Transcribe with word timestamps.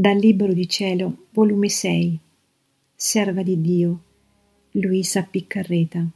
Dal 0.00 0.16
Libro 0.16 0.54
di 0.54 0.66
Cielo, 0.66 1.26
volume 1.32 1.68
6, 1.68 2.18
Serva 2.94 3.42
di 3.42 3.60
Dio, 3.60 4.02
Luisa 4.70 5.24
Piccarreta, 5.24 6.08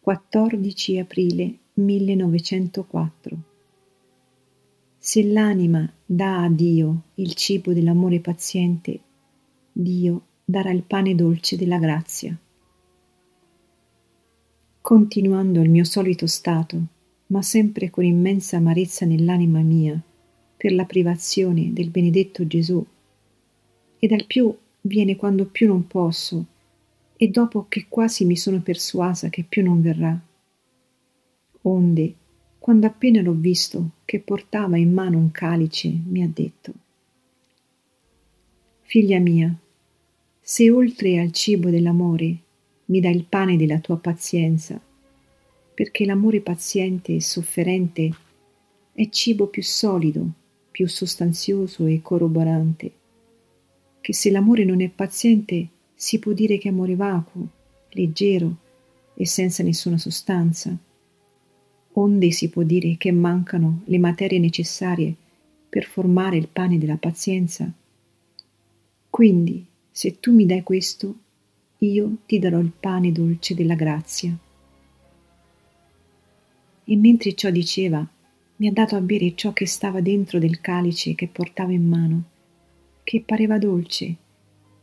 14 0.00 0.98
aprile 0.98 1.58
1904. 1.74 3.36
Se 4.96 5.22
l'anima 5.22 5.86
dà 6.06 6.44
a 6.44 6.48
Dio 6.48 7.02
il 7.16 7.34
cibo 7.34 7.74
dell'amore 7.74 8.20
paziente, 8.20 9.00
Dio 9.70 10.22
darà 10.42 10.70
il 10.70 10.84
pane 10.84 11.14
dolce 11.14 11.58
della 11.58 11.78
grazia. 11.78 12.34
Continuando 14.80 15.60
il 15.60 15.68
mio 15.68 15.84
solito 15.84 16.26
stato, 16.26 16.82
ma 17.26 17.42
sempre 17.42 17.90
con 17.90 18.02
immensa 18.02 18.56
amarezza 18.56 19.04
nell'anima 19.04 19.60
mia, 19.60 20.02
per 20.56 20.72
la 20.72 20.84
privazione 20.84 21.72
del 21.72 21.90
benedetto 21.90 22.46
Gesù, 22.46 22.84
e 23.98 24.06
dal 24.06 24.24
più 24.26 24.54
viene 24.82 25.16
quando 25.16 25.46
più 25.46 25.66
non 25.66 25.86
posso, 25.86 26.44
e 27.16 27.28
dopo 27.28 27.66
che 27.68 27.86
quasi 27.88 28.24
mi 28.24 28.36
sono 28.36 28.60
persuasa 28.60 29.28
che 29.28 29.44
più 29.48 29.62
non 29.62 29.80
verrà. 29.80 30.18
Onde, 31.62 32.14
quando 32.58 32.86
appena 32.86 33.20
l'ho 33.22 33.32
visto 33.32 33.90
che 34.04 34.20
portava 34.20 34.76
in 34.76 34.92
mano 34.92 35.18
un 35.18 35.30
calice, 35.30 35.92
mi 36.06 36.22
ha 36.22 36.30
detto 36.32 36.72
Figlia 38.82 39.18
mia, 39.18 39.54
se 40.40 40.70
oltre 40.70 41.18
al 41.18 41.32
cibo 41.32 41.70
dell'amore 41.70 42.36
mi 42.86 43.00
dai 43.00 43.16
il 43.16 43.24
pane 43.24 43.56
della 43.56 43.80
tua 43.80 43.96
pazienza, 43.96 44.80
perché 45.74 46.04
l'amore 46.04 46.40
paziente 46.40 47.14
e 47.14 47.20
sofferente 47.20 48.10
è 48.92 49.08
cibo 49.08 49.48
più 49.48 49.62
solido 49.62 50.30
più 50.76 50.86
sostanzioso 50.88 51.86
e 51.86 52.02
corroborante, 52.02 52.92
che 54.02 54.12
se 54.12 54.30
l'amore 54.30 54.62
non 54.62 54.82
è 54.82 54.90
paziente 54.90 55.68
si 55.94 56.18
può 56.18 56.32
dire 56.32 56.58
che 56.58 56.68
è 56.68 56.70
amore 56.70 56.94
vacuo, 56.94 57.48
leggero 57.92 58.56
e 59.14 59.24
senza 59.24 59.62
nessuna 59.62 59.96
sostanza, 59.96 60.76
onde 61.92 62.30
si 62.30 62.50
può 62.50 62.62
dire 62.62 62.96
che 62.98 63.10
mancano 63.10 63.84
le 63.86 63.98
materie 63.98 64.38
necessarie 64.38 65.14
per 65.66 65.84
formare 65.84 66.36
il 66.36 66.48
pane 66.48 66.76
della 66.76 66.98
pazienza. 66.98 67.72
Quindi, 69.08 69.64
se 69.90 70.20
tu 70.20 70.34
mi 70.34 70.44
dai 70.44 70.62
questo, 70.62 71.14
io 71.78 72.16
ti 72.26 72.38
darò 72.38 72.58
il 72.58 72.72
pane 72.78 73.12
dolce 73.12 73.54
della 73.54 73.76
grazia. 73.76 74.36
E 76.84 76.96
mentre 76.96 77.34
ciò 77.34 77.48
diceva, 77.48 78.06
mi 78.56 78.68
ha 78.68 78.72
dato 78.72 78.96
a 78.96 79.00
bere 79.00 79.34
ciò 79.34 79.52
che 79.52 79.66
stava 79.66 80.00
dentro 80.00 80.38
del 80.38 80.60
calice 80.60 81.14
che 81.14 81.28
portava 81.28 81.72
in 81.72 81.86
mano, 81.86 82.22
che 83.04 83.22
pareva 83.24 83.58
dolce, 83.58 84.16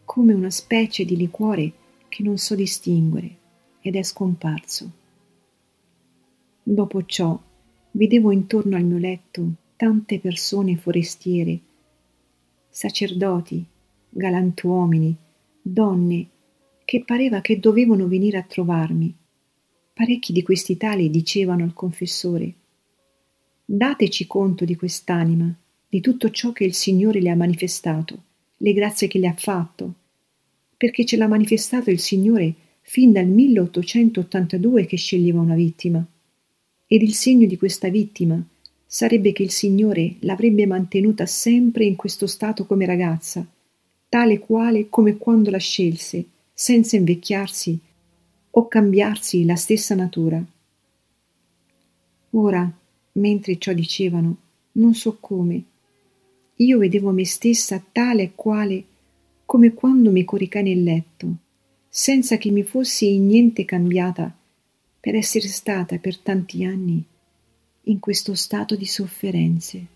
come 0.05 0.33
una 0.33 0.52
specie 0.52 1.05
di 1.05 1.17
liquore 1.17 1.71
che 2.07 2.21
non 2.21 2.38
so 2.38 2.53
distinguere, 2.53 3.38
ed 3.81 3.95
è 3.95 4.03
scomparso. 4.03 4.91
Dopo 6.61 7.05
ciò 7.05 7.39
vedevo 7.91 8.31
intorno 8.31 8.75
al 8.75 8.83
mio 8.83 8.99
letto 8.99 9.53
tante 9.75 10.19
persone 10.19 10.77
forestiere, 10.77 11.59
sacerdoti, 12.69 13.66
galantuomini, 14.09 15.16
donne, 15.61 16.27
che 16.85 17.03
pareva 17.03 17.41
che 17.41 17.59
dovevano 17.59 18.07
venire 18.07 18.38
a 18.38 18.44
trovarmi. 18.44 19.13
Parecchi 19.94 20.31
di 20.31 20.44
questi 20.44 20.77
tali 20.77 21.09
dicevano 21.09 21.63
al 21.63 21.73
confessore 21.73 22.53
Dateci 23.66 24.28
conto 24.28 24.66
di 24.66 24.75
quest'anima, 24.75 25.53
di 25.88 26.02
tutto 26.02 26.30
ciò 26.31 26.52
che 26.52 26.66
il 26.66 26.73
Signore 26.73 27.22
le 27.22 27.30
ha 27.30 27.36
manifestato, 27.36 28.24
le 28.57 28.74
grazie 28.74 29.07
che 29.07 29.19
le 29.19 29.28
ha 29.28 29.34
fatto, 29.34 29.94
perché 30.75 31.06
ce 31.06 31.16
l'ha 31.16 31.28
manifestato 31.28 31.90
il 31.90 32.00
Signore 32.00 32.53
fin 32.81 33.13
dal 33.13 33.25
1882 33.25 34.85
che 34.85 34.97
sceglieva 34.97 35.40
una 35.40 35.56
vittima. 35.56 36.06
Ed 36.85 37.01
il 37.01 37.13
segno 37.13 37.47
di 37.47 37.57
questa 37.57 37.88
vittima 37.88 38.46
sarebbe 38.85 39.31
che 39.31 39.44
il 39.44 39.51
Signore 39.51 40.16
l'avrebbe 40.19 40.66
mantenuta 40.66 41.25
sempre 41.25 41.85
in 41.85 41.95
questo 41.95 42.28
stato 42.28 42.66
come 42.66 42.85
ragazza, 42.85 43.47
tale 44.09 44.40
quale 44.40 44.90
come 44.90 45.18
quando 45.18 45.50
la 45.50 45.57
scelse, 45.57 46.25
senza 46.53 46.97
invecchiarsi 46.97 47.80
o 48.51 48.68
cambiarsi 48.68 49.45
la 49.45 49.56
stessa 49.56 49.95
natura. 49.95 50.44
Ora, 52.31 52.78
mentre 53.13 53.57
ciò 53.57 53.74
dicevano, 53.74 54.38
non 54.74 54.94
so 54.94 55.18
come. 55.19 55.63
Io 56.57 56.78
vedevo 56.78 57.12
me 57.12 57.25
stessa 57.25 57.84
tale 57.91 58.24
e 58.24 58.31
quale 58.35 58.84
come 59.46 59.74
quando 59.74 60.12
mi 60.12 60.24
coricai 60.24 60.63
nel 60.63 60.84
letto, 60.84 61.35
senza 61.90 62.38
che 62.38 62.50
mi 62.50 62.63
fossi 62.63 63.13
in 63.13 63.28
niente 63.28 63.66
cambiata 63.66 64.35
per 65.00 65.16
essere 65.16 65.47
stata 65.47 65.97
per 65.97 66.18
tanti 66.18 66.63
anni 66.63 67.03
in 67.84 68.00
questo 68.00 68.34
stato 68.35 68.75
di 68.75 68.85
sofferenze. 68.85 69.93